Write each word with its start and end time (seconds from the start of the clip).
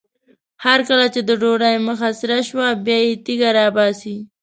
هر 0.65 0.79
کله 0.89 1.05
چې 1.13 1.21
د 1.23 1.29
ډوډۍ 1.41 1.75
مخ 1.87 1.99
سره 2.19 2.35
شو 2.47 2.57
بیا 2.85 2.97
یې 3.05 3.13
تیږه 3.25 3.49
راباسي. 3.57 4.15